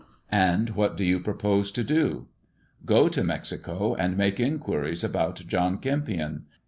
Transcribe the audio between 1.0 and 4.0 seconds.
you propose to do 1" "Go out to Mexico